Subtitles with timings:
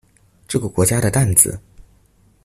[0.47, 1.59] 這個國家的擔子